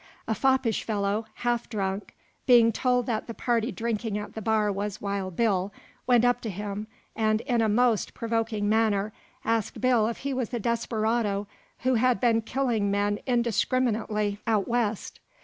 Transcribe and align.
A 0.27 0.33
foppish 0.33 0.83
fellow, 0.83 1.25
half 1.35 1.69
drunk, 1.69 2.15
being 2.47 2.71
told 2.71 3.05
that 3.05 3.27
the 3.27 3.35
party 3.35 3.71
drinking 3.71 4.17
at 4.17 4.33
the 4.33 4.41
bar 4.41 4.71
was 4.71 4.99
Wild 4.99 5.35
Bill, 5.35 5.71
went 6.07 6.25
up 6.25 6.41
to 6.41 6.49
him, 6.49 6.87
and, 7.15 7.41
in 7.41 7.61
a 7.61 7.69
most 7.69 8.15
provoking 8.15 8.67
manner, 8.67 9.13
asked 9.45 9.79
Bill 9.79 10.07
if 10.07 10.17
he 10.25 10.33
was 10.33 10.49
the 10.49 10.59
desperado 10.59 11.45
who 11.81 11.93
had 11.93 12.19
been 12.19 12.41
killing 12.41 12.89
men 12.89 13.19
indiscriminately 13.27 14.39
out 14.47 14.67
West. 14.67 15.19